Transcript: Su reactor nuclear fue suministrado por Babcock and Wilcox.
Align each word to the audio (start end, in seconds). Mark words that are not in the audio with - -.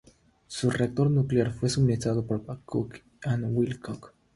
Su 0.47 0.71
reactor 0.71 1.11
nuclear 1.11 1.53
fue 1.53 1.69
suministrado 1.69 2.25
por 2.25 2.43
Babcock 2.43 3.03
and 3.23 3.45
Wilcox. 3.55 4.13